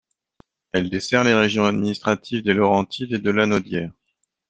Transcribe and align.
Elle 0.71 0.89
dessert 0.89 1.23
les 1.23 1.35
régions 1.35 1.65
administratives 1.65 2.41
des 2.41 2.55
Laurentides 2.55 3.13
et 3.13 3.19
de 3.19 3.29
Lanaudière. 3.29 3.91